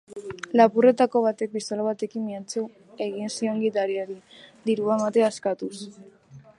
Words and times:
Lapurretako 0.59 1.21
batek 1.25 1.51
pistola 1.57 1.85
batekin 1.89 2.25
mehatxu 2.31 2.65
egin 3.09 3.31
zion 3.37 3.63
gidariari, 3.67 4.17
dirua 4.69 5.01
ematea 5.01 5.31
eskatuz. 5.37 5.75